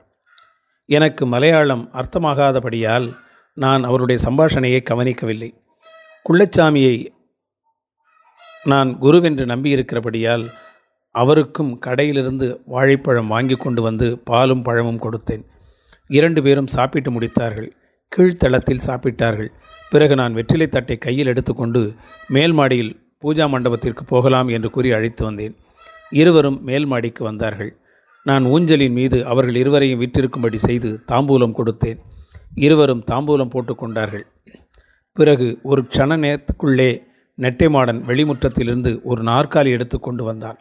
எனக்கு 0.85 1.25
மலையாளம் 1.25 1.89
அர்த்தமாகாதபடியால் 1.93 3.17
நான் 3.53 3.83
அவருடைய 3.83 4.29
சம்பாஷணையை 4.29 4.83
கவனிக்கவில்லை. 4.83 5.61
குள்ளச்சாமியை 6.29 7.13
நான் 8.63 8.97
குருவென்று 9.01 9.45
நம்பியிருக்கிறபடியால் 9.45 10.51
அவருக்கும் 11.11 11.79
கடையிலிருந்து 11.85 12.57
வாழைப்பழம் 12.65 13.27
வாங்கி 13.27 13.55
கொண்டு 13.55 13.81
வந்து 13.81 14.19
பாலும் 14.19 14.61
பழமும் 14.61 15.01
கொடுத்தேன். 15.01 15.43
இரண்டு 16.07 16.43
பேரும் 16.43 16.67
சாப்பிட்டு 16.67 17.11
முடித்தார்கள். 17.11 17.69
கீழ்த்தளத்தில் 18.15 18.85
சாப்பிட்டார்கள். 18.87 19.49
பிறகு 19.89 20.15
நான் 20.15 20.33
வெற்றிலை 20.33 20.67
தட்டை 20.67 20.97
கையில் 20.97 21.27
எடுத்துக்கொண்டு 21.27 21.93
மேல் 22.27 22.51
மாடியில் 22.51 23.13
பூஜா 23.21 23.49
மண்டபத்திற்கு 23.49 24.05
போகலாம் 24.05 24.47
என்று 24.47 24.69
கூறி 24.69 24.91
அழைத்து 24.91 25.23
வந்தேன். 25.25 25.55
இருவரும் 26.09 26.63
மேல் 26.63 26.85
மாடிக்கு 26.85 27.23
வந்தார்கள். 27.23 27.75
நான் 28.25 28.45
ஊஞ்சலின் 28.45 28.91
மீது 28.91 29.25
அவர்கள் 29.25 29.55
இருவரையும் 29.55 30.01
விற்றிருக்கும்படி 30.01 30.55
செய்து 30.55 31.01
தாம்பூலம் 31.07 31.53
கொடுத்தேன். 31.57 31.99
இருவரும் 32.55 33.03
தாம்பூலம் 33.11 33.49
போட்டுக்கொண்டார்கள். 33.49 34.23
பிறகு 35.13 35.59
ஒரு 35.63 35.81
க்ஷண 35.81 36.17
நேரத்துக்குள்ளே 36.17 37.03
நெட்டைமாடன் 37.37 38.01
வெளிமுற்றத்திலிருந்து 38.01 39.01
ஒரு 39.03 39.23
நாற்காலி 39.23 39.65
எடுத்து 39.65 39.99
கொண்டு 39.99 40.23
வந்தான். 40.23 40.59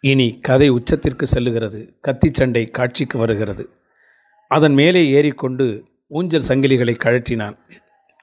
இனி 0.00 0.40
கதை 0.40 0.70
உச்சத்திற்கு 0.70 1.26
செல்லுகிறது. 1.34 1.98
கத்தி 2.00 2.30
சண்டை 2.32 2.70
காட்சிக்கு 2.70 3.18
வருகிறது. 3.18 3.68
அதன் 4.48 4.72
மேலே 4.72 5.08
ஏறிக்கொண்டு 5.08 5.84
ஊஞ்சல் 6.06 6.48
சங்கிலிகளை 6.48 6.94
கழற்றினான். 6.94 7.58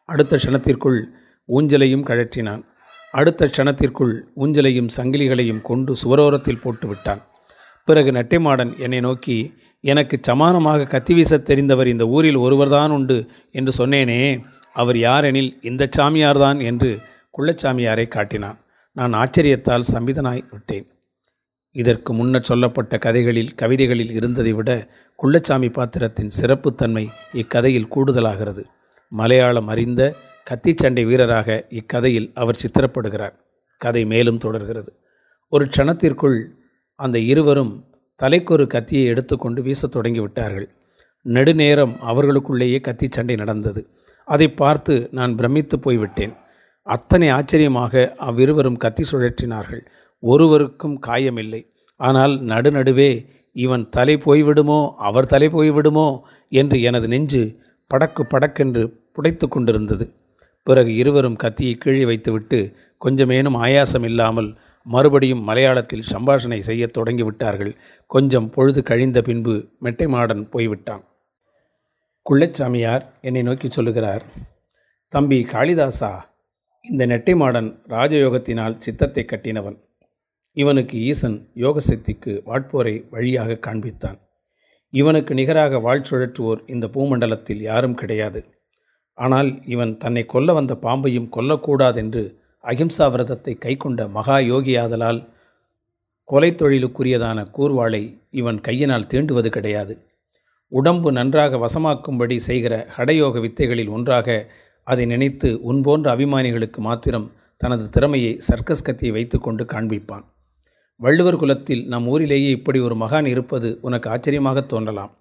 அடுத்த 0.05 0.37
க்ஷணத்திற்குள் 0.37 1.03
ஊஞ்சலையும் 1.47 2.05
கழற்றினான். 2.05 2.63
அடுத்த 3.11 3.45
க்ஷணத்திற்குள் 3.45 4.21
ஊஞ்சலையும் 4.37 4.89
சங்கிலிகளையும் 4.97 5.61
கொண்டு 5.61 5.95
சுவரோரத்தில் 6.03 6.61
போட்டு 6.61 6.87
விட்டான். 6.87 7.21
பிறகு 7.85 8.11
நெட்டைமாடன் 8.11 8.79
என்னை 8.79 8.99
நோக்கி 8.99 9.53
எனக்கு 9.81 10.19
சமானமாக 10.27 10.87
கத்தி 10.87 11.13
வீசத் 11.13 11.51
தெரிந்தவர் 11.51 11.85
இந்த 11.85 12.07
ஊரில் 12.07 12.35
ஒருவர்தான் 12.35 12.91
உண்டு 12.91 13.27
என்று 13.51 13.87
சொன்னேனே. 13.87 14.41
அவர் 14.73 14.95
யாரெனில் 14.95 15.57
இந்த 15.61 15.89
சாமியார்தான் 15.97 16.63
என்று 16.63 16.99
குள்ளச்சாமியாரை 17.37 18.07
காட்டினான். 18.07 18.59
நான் 18.91 19.13
ஆச்சரியத்தால் 19.13 19.83
சம்பிதனாய் 19.93 20.43
விட்டேன். 20.51 20.87
இதற்கு 21.71 22.13
முன்னர் 22.13 22.43
சொல்லப்பட்ட 22.43 22.97
கதைகளில் 22.97 23.55
கவிதைகளில் 23.55 24.11
இருந்ததை 24.11 24.53
விட 24.53 24.87
குள்ளச்சாமி 25.23 25.71
பாத்திரத்தின் 25.71 26.29
சிறப்புத்தன்மை 26.41 27.07
இக்கதையில் 27.33 27.93
கூடுதலாகிறது. 27.95 28.63
மலையாளம் 29.09 29.67
அறிந்த 29.67 30.15
கத்திச்சண்டை 30.49 31.05
வீரராக 31.05 31.65
இக்கதையில் 31.69 32.31
அவர் 32.33 32.59
சித்திரப்படுகிறார். 32.63 33.35
கதை 33.77 34.05
மேலும் 34.05 34.37
தொடர்கிறது. 34.37 34.93
ஒரு 35.49 35.65
க்ஷணத்திற்குள் 35.65 36.45
அந்த 36.95 37.19
இருவரும் 37.19 37.85
தலைக்கொரு 38.23 38.67
கத்தியை 38.67 39.05
எடுத்துக்கொண்டு 39.05 39.61
வீசத் 39.61 39.95
தொடங்கிவிட்டார்கள். 39.95 40.67
நெடுநேரம் 41.21 41.99
அவர்களுக்குள்ளேயே 42.01 42.79
கத்தி 42.79 43.07
சண்டை 43.09 43.35
நடந்தது. 43.35 43.85
அதை 44.25 44.49
பார்த்து 44.49 45.09
நான் 45.11 45.35
பிரமித்து 45.35 45.79
போய்விட்டேன். 45.79 46.33
அத்தனை 46.81 47.29
ஆச்சரியமாக 47.29 48.13
அவ்விருவரும் 48.17 48.77
கத்தி 48.77 49.03
சுழற்றினார்கள். 49.11 49.81
ஒருவருக்கும் 50.19 51.01
காயமில்லை. 51.07 51.61
ஆனால் 51.95 52.41
நடுநடுவே 52.41 53.25
இவன் 53.51 53.89
தலை 53.89 54.15
போய்விடுமோ 54.15 54.91
அவர் 54.97 55.25
தலை 55.25 55.47
போய்விடுமோ 55.47 56.19
என்று 56.47 56.81
எனது 56.81 57.07
நெஞ்சு 57.07 57.57
படக்கு 57.91 58.23
படக்கென்று 58.23 58.83
புடைத்து 59.15 59.47
கொண்டிருந்தது. 59.47 60.05
பிறகு 60.69 60.91
இருவரும் 60.95 61.41
கத்தியை 61.43 61.75
கீழே 61.75 62.05
வைத்துவிட்டு 62.05 62.59
கொஞ்சமேனும் 63.05 63.57
ஆயாசம் 63.65 64.03
இல்லாமல் 64.03 64.49
மறுபடியும் 64.85 65.45
மலையாளத்தில் 65.47 66.09
சம்பாஷணை 66.11 66.59
செய்யத் 66.59 66.95
தொடங்கிவிட்டார்கள். 66.97 67.71
கொஞ்சம் 68.09 68.49
பொழுது 68.49 68.81
கழிந்த 68.83 69.19
பின்பு 69.21 69.55
மெட்டை 69.79 70.07
மாடன் 70.07 70.43
போய்விட்டான். 70.49 71.03
குள்ளச்சாமியார் 72.25 73.03
என்னை 73.21 73.41
நோக்கி 73.41 73.67
சொல்லுகிறார் 73.69 74.23
தம்பி 75.13 75.39
காளிதாசா 75.53 76.11
இந்த 76.85 77.03
நெட்டை 77.07 77.33
மாடன் 77.41 77.69
ராஜயோகத்தினால் 77.95 78.77
சித்தத்தை 78.77 79.23
கட்டினவன். 79.25 79.77
இவனுக்கு 80.57 80.95
ஈசன் 81.09 81.37
யோக 81.63 81.79
சக்திக்கு 81.79 82.33
வாட்போரை 82.45 82.95
வழியாக 83.09 83.59
காண்பித்தான். 83.67 84.19
இவனுக்கு 84.93 85.33
நிகராக 85.33 85.79
வாழ் 85.79 86.07
சுழற்றுவோர் 86.09 86.61
இந்த 86.65 86.85
பூமண்டலத்தில் 86.93 87.61
யாரும் 87.69 87.99
கிடையாது. 88.01 88.41
ஆனால் 89.19 89.49
இவன் 89.65 89.93
தன்னை 89.97 90.23
கொல்ல 90.25 90.53
வந்த 90.53 90.73
பாம்பையும் 90.83 91.31
கொல்லக்கூடாதென்று 91.35 92.23
அகிம்சா 92.63 93.05
விரதத்தை 93.13 93.53
கைக்கொண்ட 93.65 94.01
மகா 94.07 94.37
யோகியாதலால் 94.51 95.19
கொலை 96.29 96.49
தொழிலுக்குரியதான 96.51 97.39
கூர்வாளை 97.55 98.01
இவன் 98.39 98.59
கையினால் 98.61 99.07
தீண்டுவது 99.07 99.49
கிடையாது. 99.49 99.93
உடம்பு 100.71 101.09
நன்றாக 101.11 101.57
வசமாக்கும்படி 101.57 102.35
செய்கிற 102.39 102.73
ஹடயோக 102.97 103.39
வித்தைகளில் 103.39 103.93
ஒன்றாக 103.97 104.27
அதை 104.87 105.05
நினைத்து 105.05 105.49
உன்போன்ற 105.69 106.07
அபிமானிகளுக்கு 106.15 106.79
மாத்திரம் 106.79 107.27
தனது 107.61 107.85
திறமையை 107.89 108.33
சர்க்கஸ் 108.47 108.85
கத்தியை 108.87 109.13
வைத்துக்கொண்டு 109.13 109.63
காண்பிப்பான். 109.63 110.25
வள்ளுவர் 110.99 111.39
குலத்தில் 111.41 111.83
நம் 111.87 112.07
ஊரிலேயே 112.07 112.49
இப்படி 112.49 112.79
ஒரு 112.79 112.95
மகான் 112.95 113.25
இருப்பது 113.25 113.69
உனக்கு 113.81 114.07
ஆச்சரியமாக 114.09 114.61
தோன்றலாம். 114.61 115.11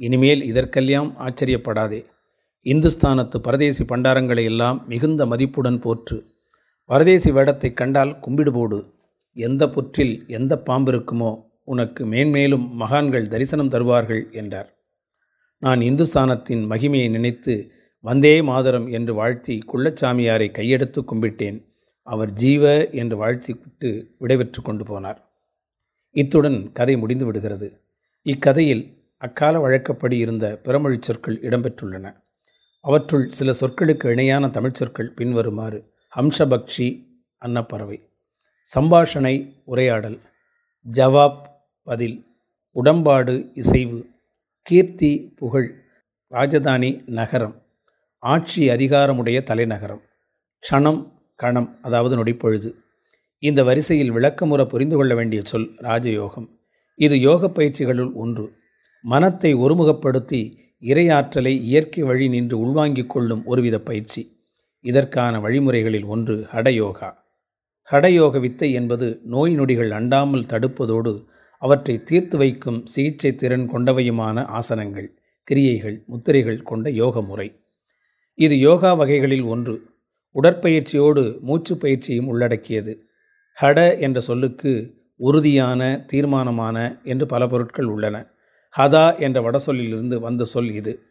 இனிமேல் 0.00 0.42
இதற்கெல்லாம் 0.42 1.10
ஆச்சரியப்படாதே. 1.18 2.00
இந்துஸ்தானத்து 2.64 3.36
பரதேசி 3.36 3.84
பண்டாரங்களை 3.84 4.42
எல்லாம் 4.44 4.84
மிகுந்த 4.86 5.26
மதிப்புடன் 5.26 5.78
போற்று. 5.80 6.26
பரதேசி 6.84 7.30
வேடத்தை 7.30 7.72
கண்டால் 7.72 8.18
கும்பிடு 8.18 8.52
போடு 8.52 8.78
எந்த 9.32 9.68
புற்றில் 9.68 10.28
எந்த 10.28 10.58
பாம்பு 10.58 10.92
இருக்குமோ 10.92 11.30
உனக்கு 11.64 12.06
மேன்மேலும் 12.06 12.66
மகான்கள் 12.72 13.28
தரிசனம் 13.28 13.68
தருவார்கள் 13.68 14.32
என்றார். 14.32 14.70
நான் 15.58 15.80
இந்துஸ்தானத்தின் 15.80 16.62
மகிமையை 16.70 17.10
நினைத்து 17.10 17.70
வந்தே 18.00 18.42
மாதரம் 18.42 18.86
என்று 18.86 19.14
வாழ்த்தி 19.14 19.58
குள்ளச்சாமியாரை 19.72 20.48
கையெடுத்து 20.50 21.00
கும்பிட்டேன். 21.04 21.58
அவர் 22.02 22.30
ஜீவ 22.32 22.88
என்று 22.90 23.16
வாழ்த்தி 23.16 23.52
விட்டு 23.52 23.90
விடைபெற்று 24.20 24.62
கொண்டு 24.62 24.84
போனார். 24.84 25.20
இத்துடன் 26.10 26.72
கதை 26.72 26.96
முடிந்து 26.96 27.24
விடுகிறது 27.24 27.68
இக்கதையில் 28.22 28.84
அக்கால 29.16 29.58
வழக்கப்படி 29.58 30.16
இருந்த 30.16 30.60
பிறமொழிச் 30.64 31.02
சொற்கள் 31.02 31.40
இடம்பெற்றுள்ளன. 31.40 32.06
அவற்றுள் 32.80 33.30
சில 33.30 33.52
சொற்களுக்கு 33.60 34.10
இணையான 34.10 34.48
தமிழ் 34.48 34.72
சொற்கள் 34.72 35.12
பின்வருமாறு 35.12 35.92
ஹம்சபக்ஷி 36.16 37.06
அன்னப்பறவை. 37.38 38.08
சம்பாஷணை 38.74 39.62
உரையாடல். 39.64 40.18
ஜவாப் 40.92 41.36
பதில். 41.82 42.26
உடம்பாடு 42.74 43.50
இசைவு. 43.54 44.08
கீர்த்தி 44.62 45.32
புகழ். 45.36 45.82
ராஜதானி 46.30 47.02
நகரம். 47.06 47.62
ஆட்சி 48.18 48.68
அதிகாரமுடைய 48.68 49.42
தலைநகரம். 49.42 50.02
க்ஷணம் 50.62 51.12
கணம் 51.36 51.78
அதாவது 51.82 52.24
நொடிப்பொழுது. 52.24 52.74
இந்த 53.38 53.64
வரிசையில் 53.64 54.12
விளக்கமுற 54.12 54.64
புரிந்து 54.64 54.96
கொள்ள 54.96 55.14
வேண்டிய 55.14 55.42
சொல் 55.44 55.76
ராஜயோகம். 55.80 56.48
இது 56.96 57.20
யோக 57.20 57.46
பயிற்சிகளுள் 57.46 58.14
ஒன்று. 58.14 58.50
மனத்தை 59.02 59.54
ஒருமுகப்படுத்தி 59.54 60.69
இறையாற்றலை 60.80 61.46
இயற்கை 61.46 62.02
வழி 62.02 62.28
நின்று 62.28 62.58
உள்வாங்கிக் 62.58 63.08
கொள்ளும் 63.08 63.44
ஒருவித 63.44 63.80
பயிற்சி. 63.80 64.38
இதற்கான 64.80 65.38
வழிமுறைகளில் 65.38 66.04
ஒன்று 66.04 66.46
ஹடயோகா. 66.52 67.14
ஹடயோக 67.90 68.40
வித்தை 68.40 68.72
என்பது 68.72 69.20
நோய் 69.24 69.54
நொடிகள் 69.54 69.90
அண்டாமல் 69.90 70.46
தடுப்பதோடு 70.46 71.26
அவற்றை 71.58 72.02
தீர்த்து 72.02 72.38
வைக்கும் 72.38 72.86
சிகிச்சை 72.86 73.34
திறன் 73.34 73.70
கொண்டவையுமான 73.70 74.58
ஆசனங்கள் 74.58 75.08
கிரியைகள் 75.42 76.02
முத்திரைகள் 76.06 76.62
கொண்ட 76.62 76.90
யோக 76.90 77.22
முறை. 77.22 77.60
இது 78.34 78.58
யோகா 78.58 78.94
வகைகளில் 78.94 79.42
ஒன்று. 79.42 79.82
உடற்பயிற்சியோடு 80.34 81.40
மூச்சு 81.40 81.76
பயிற்சியும் 81.76 82.26
உள்ளடக்கியது. 82.26 83.06
ஹட 83.60 83.98
என்ற 83.98 84.20
சொல்லுக்கு 84.20 84.94
உறுதியான 85.16 86.04
தீர்மானமான 86.06 87.00
என்று 87.02 87.26
பல 87.26 87.46
பொருட்கள் 87.46 87.84
உள்ளன. 87.84 88.30
ஹதா 88.78 89.18
என்ற 89.18 89.38
வடசொல்லிலிருந்து 89.40 90.16
வந்த 90.20 90.44
சொல் 90.44 90.72
இது. 90.72 91.02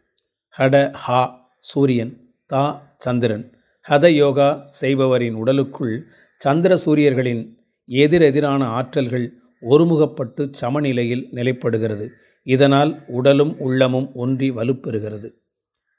ஹட 0.58 0.92
ஹா 0.92 1.52
சூரியன் 1.58 2.34
தா 2.46 2.94
சந்திரன். 2.98 3.58
ஹத 3.88 4.08
யோகா 4.08 4.70
செய்பவரின் 4.80 5.32
உடலுக்குள் 5.32 6.06
சந்திர 6.36 6.76
சூரியர்களின் 6.76 7.58
எதிரெதிரான 7.88 8.66
ஆற்றல்கள் 8.66 9.26
ஒருமுகப்பட்டு 9.70 10.52
சமநிலையில் 10.52 11.28
நிலைப்படுகிறது. 11.32 12.08
இதனால் 12.42 13.04
உடலும் 13.06 13.58
உள்ளமும் 13.58 14.14
ஒன்றி 14.14 14.50
வலுப்பெறுகிறது. 14.50 15.28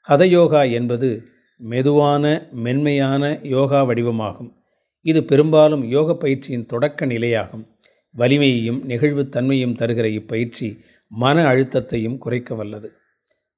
ஹதயோகா 0.08 0.72
என்பது 0.72 1.22
மெதுவான 1.56 2.48
மென்மையான 2.52 3.38
யோகா 3.42 3.84
வடிவமாகும். 3.84 4.52
இது 5.00 5.24
பெரும்பாலும் 5.24 5.84
யோக 5.84 6.14
பயிற்சியின் 6.14 6.66
தொடக்க 6.66 7.06
நிலையாகும். 7.06 7.70
வலிமையையும் 8.16 8.88
நெகிழ்வுத்தன்மையும் 8.88 9.76
தருகிற 9.76 10.04
இப்பயிற்சி 10.04 10.78
மன 11.12 11.44
அழுத்தத்தையும் 11.48 12.18
குறைக்க 12.18 12.54
வல்லது. 12.54 12.92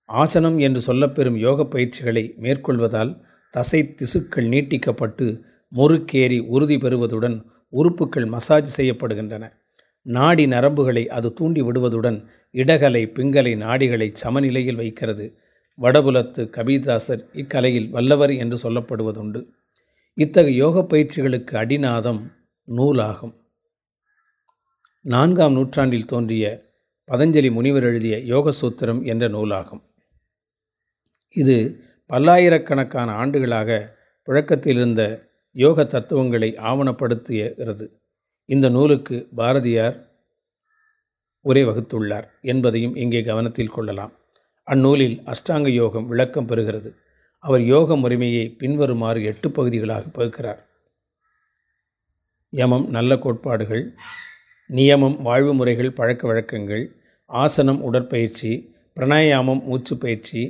ஆசனம் 0.09 0.59
என்று 0.59 0.81
சொல்லப்பெறும் 0.87 1.37
யோக 1.37 1.65
பயிற்சிகளை 1.65 2.35
மேற்கொள்வதால் 2.39 3.21
தசை 3.51 3.81
திசுக்கள் 3.83 4.49
நீட்டிக்கப்பட்டு 4.55 5.41
முறுக்கேறி 5.73 6.41
உறுதி 6.47 6.77
பெறுவதுடன் 6.77 7.45
உறுப்புகள் 7.69 8.27
மசாஜ் 8.27 8.81
செய்யப்படுகின்றன. 8.81 9.51
நாடி 10.03 10.47
நரம்புகளை 10.47 11.07
அது 11.07 11.33
தூண்டி 11.33 11.63
விடுவதுடன் 11.63 12.27
இடகலை 12.51 13.03
பிங்கலை 13.07 13.53
நாடிகளை 13.57 14.09
சமநிலையில் 14.13 14.75
வைக்கிறது. 14.75 15.39
வடபுலத்து 15.81 16.43
கபீர்தாசர் 16.57 17.23
இக்கலையில் 17.33 17.89
வல்லவர் 17.91 18.35
என்று 18.35 18.59
சொல்லப்படுவதுண்டு. 18.63 19.41
இத்தகைய 20.15 20.59
யோக 20.59 20.87
பயிற்சிகளுக்கு 20.91 21.55
அடிநாதம் 21.63 22.21
நூலாகும். 22.69 23.35
நான்காம் 25.01 25.53
நூற்றாண்டில் 25.53 26.05
தோன்றிய 26.05 26.73
பதஞ்சலி 27.11 27.53
முனிவர் 27.53 27.83
எழுதிய 27.83 28.19
யோக 28.19 28.53
சூத்திரம் 28.61 29.05
என்ற 29.05 29.29
நூலாகும். 29.29 29.83
இது 31.29 31.57
பல்லாயிரக்கணக்கான 32.07 33.13
ஆண்டுகளாக 33.13 33.99
புழக்கத்தில் 34.23 34.77
இருந்த 34.77 35.03
யோக 35.53 35.85
தத்துவங்களை 35.85 36.57
ஆவணப்படுத்துகிறது. 36.57 37.87
இந்த 38.45 38.69
நூலுக்கு 38.69 39.29
பாரதியார் 39.37 39.97
உரை 41.41 41.65
வகுத்துள்ளார் 41.65 42.27
என்பதையும் 42.41 42.97
இங்கே 42.97 43.23
கவனத்தில் 43.23 43.75
கொள்ளலாம். 43.77 44.13
அந்நூலில் 44.65 45.23
அஷ்டாங்க 45.27 45.69
யோகம் 45.69 46.07
விளக்கம் 46.07 46.47
பெறுகிறது. 46.47 46.91
அவர் 47.39 47.61
யோக 47.61 47.97
முறைமையை 47.97 48.57
பின்வருமாறு 48.57 49.23
எட்டு 49.25 49.51
பகுதிகளாக 49.51 50.05
பகுக்கிறார். 50.19 50.61
யமம் 52.51 52.87
நல்ல 52.89 53.19
கோட்பாடுகள் 53.19 53.95
நியமம் 54.71 55.23
வாழ்வு 55.23 55.55
முறைகள் 55.55 55.93
பழக்க 55.93 56.27
வழக்கங்கள் 56.27 56.85
ஆசனம் 57.27 57.81
உடற்பயிற்சி 57.81 58.73
பிரணாயாமம் 58.97 59.63
மூச்சு 59.65 59.99
பயிற்சி 59.99 60.43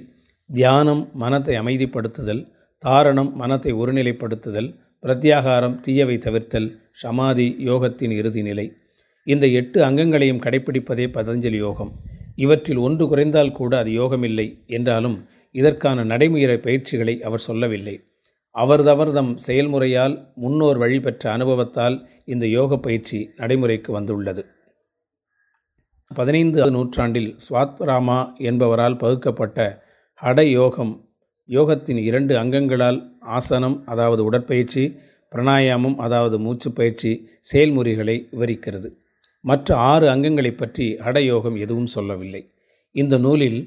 தியானம் 0.50 1.11
மனத்தை 1.12 1.55
அமைதிப்படுத்துதல் 1.59 2.42
தாரணம் 2.85 3.33
மனத்தை 3.33 3.72
ஒருநிலைப்படுத்துதல் 3.72 4.74
பிரத்யாகாரம் 5.03 5.81
தீயவை 5.81 6.18
தவிர்த்தல் 6.18 6.68
சமாதி 6.90 7.57
யோகத்தின் 7.59 8.11
இறுதி 8.11 8.42
நிலை. 8.42 8.72
இந்த 9.24 9.46
எட்டு 9.46 9.85
அங்கங்களையும் 9.85 10.42
கடைப்பிடிப்பதே 10.42 11.07
பதஞ்சலி 11.16 11.57
யோகம். 11.57 11.92
இவற்றில் 12.35 12.77
ஒன்று 12.77 13.09
குறைந்தால் 13.09 13.53
கூட 13.53 13.79
அது 13.79 13.90
யோகமில்லை 13.90 14.46
என்றாலும் 14.66 15.24
இதற்கான 15.50 16.05
நடைமுறை 16.05 16.57
பயிற்சிகளை 16.57 17.22
அவர் 17.22 17.38
சொல்லவில்லை. 17.38 18.00
அவர்தவர்தம் 18.55 19.31
செயல்முறையால் 19.47 20.14
முன்னோர் 20.35 20.79
வழி 20.79 21.01
பெற்ற 21.01 21.33
அனுபவத்தால் 21.33 21.97
இந்த 22.25 22.47
யோக 22.47 22.77
பயிற்சி 22.79 23.19
நடைமுறைக்கு 23.37 23.93
வந்துள்ளது. 23.93 24.43
பதினைந்து 26.11 26.71
நூற்றாண்டில் 26.71 27.37
ஸ்வாத்ராமா 27.45 28.19
என்பவரால் 28.51 28.99
பகுக்கப்பட்ட 28.99 29.59
ஹட 30.23 30.40
யோகம் 30.51 30.93
யோகத்தின் 31.49 32.01
இரண்டு 32.03 32.35
அங்கங்களால் 32.37 32.99
ஆசனம் 33.21 33.77
அதாவது 33.87 34.25
உடற்பயிற்சி 34.25 34.85
பிரணாயாமம் 35.33 35.97
அதாவது 35.97 36.38
மூச்சு 36.38 36.73
பயிற்சி 36.73 37.11
செயல்முறைகளை 37.40 38.29
விவரிக்கிறது. 38.33 38.88
மற்ற 39.45 39.77
ஆறு 39.77 40.07
அங்கங்களை 40.09 40.53
பற்றி 40.57 40.87
ஹடயோகம் 41.07 41.57
எதுவும் 41.59 41.90
சொல்லவில்லை. 41.97 42.43
இந்த 42.95 43.19
நூலில் 43.19 43.61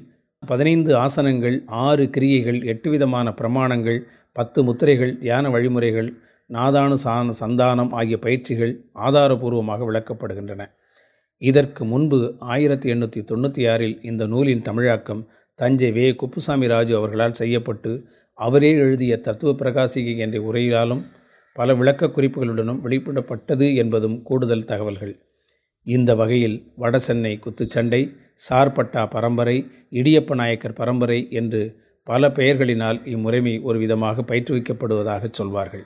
பதினைந்து 0.46 0.92
ஆசனங்கள் 0.96 1.56
ஆறு 1.66 2.10
கிரியைகள் 2.10 2.62
எட்டு 2.62 2.90
விதமான 2.90 3.28
பிரமாணங்கள் 3.30 3.98
பத்து 4.32 4.62
முத்திரைகள் 4.64 5.18
தியான 5.18 5.50
வழிமுறைகள் 5.50 6.10
நாதானு 6.46 6.94
சான 6.94 7.32
சந்தானம் 7.40 7.90
ஆகிய 7.90 8.18
பயிற்சிகள் 8.18 8.72
ஆதாரபூர்வமாக 8.94 9.80
விளக்கப்படுகின்றன. 9.90 10.62
இதற்கு 11.42 11.84
முன்பு 11.84 12.18
ஆயிரத்தி 12.38 12.92
எண்ணூற்றி 12.92 13.20
தொண்ணூற்றி 13.30 13.70
ஆறில் 13.70 13.98
இந்த 14.02 14.26
நூலின் 14.26 14.62
தமிழாக்கம் 14.62 15.26
தஞ்சை 15.54 15.90
வே. 15.92 16.06
குப்புசாமி 16.14 16.66
ராஜு 16.66 16.96
அவர்களால் 16.96 17.32
செய்யப்பட்டு 17.32 17.92
அவரே 18.38 18.70
எழுதிய 18.72 19.16
தத்துவ 19.16 19.52
பிரகாசிகை 19.52 20.16
என்ற 20.16 20.38
உரையிலாலும் 20.40 21.02
பல 21.52 21.74
விளக்க 21.74 22.06
குறிப்புகளுடனும் 22.06 22.80
வெளியிடப்பட்டது 22.80 23.74
என்பதும் 23.74 24.22
கூடுதல் 24.22 24.64
தகவல்கள். 24.64 25.14
இந்த 25.86 26.14
வகையில் 26.14 26.56
வடசென்னை 26.78 27.32
குத்துச்சண்டை 27.44 28.02
சார்பட்டா 28.48 29.10
பரம்பரை 29.10 29.56
இடியப்ப 29.90 30.34
நாயக்கர் 30.34 30.72
பரம்பரை 30.72 31.26
என்று 31.30 31.62
பல 32.08 32.28
பெயர்களினால் 32.28 32.98
இம்முறைமை 33.14 33.54
ஒரு 33.68 33.78
விதமாக 33.78 34.22
பயிற்றுவிக்கப்படுவதாக 34.22 35.24
சொல்வார்கள். 35.30 35.84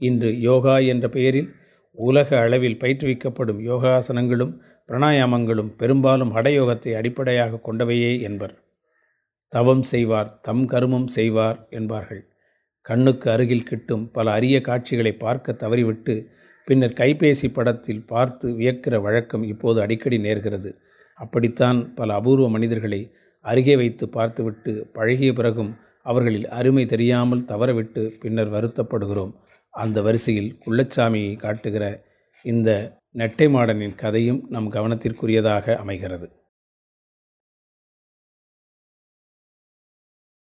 இன்று 0.00 0.30
யோகா 0.40 0.76
என்ற 0.92 1.06
பெயரில் 1.08 1.50
உலக 1.98 2.28
அளவில் 2.40 2.80
பயிற்றுவிக்கப்படும் 2.82 3.60
யோகாசனங்களும் 3.70 4.54
பிரணாயாமங்களும் 4.88 5.70
பெரும்பாலும் 5.76 6.34
ஹடயோகத்தை 6.36 6.92
அடிப்படையாக 6.98 7.60
கொண்டவையே 7.66 8.12
என்பர். 8.20 8.54
தவம் 9.52 9.84
செய்வார் 9.92 10.30
தம் 10.40 10.64
கருமம் 10.66 11.08
செய்வார் 11.16 11.58
என்பார்கள். 11.70 12.22
கண்ணுக்கு 12.86 13.26
அருகில் 13.30 13.68
கிட்டும் 13.70 14.04
பல 14.10 14.26
அரிய 14.30 14.56
காட்சிகளை 14.60 15.12
பார்க்க 15.24 15.56
தவறிவிட்டு 15.62 16.14
பின்னர் 16.68 16.98
கைபேசி 17.00 17.48
படத்தில் 17.52 18.06
பார்த்து 18.06 18.46
வியக்கிற 18.58 18.94
வழக்கம் 19.00 19.44
இப்போது 19.52 19.78
அடிக்கடி 19.80 20.18
நேர்கிறது. 20.18 20.70
அப்படித்தான் 21.18 21.78
பல 21.94 22.14
அபூர்வ 22.14 22.46
மனிதர்களை 22.48 23.00
அருகே 23.40 23.76
வைத்து 23.76 24.08
பார்த்துவிட்டு 24.08 24.86
பழகிய 24.92 25.32
பிறகும் 25.32 25.76
அவர்களில் 26.02 26.48
அருமை 26.48 26.86
தெரியாமல் 26.86 27.44
தவறவிட்டு 27.44 28.12
பின்னர் 28.20 28.52
வருத்தப்படுகிறோம். 28.52 29.32
அந்த 29.70 30.02
வரிசையில் 30.02 30.58
குள்ளச்சாமியை 30.66 31.36
காட்டுகிற 31.36 32.02
இந்த 32.42 32.98
நெட்டை 33.14 33.46
மாடனின் 33.48 33.94
கதையும் 33.94 34.46
நம் 34.48 34.72
கவனத்திற்குரியதாக 34.72 35.76
அமைகிறது. 35.76 36.37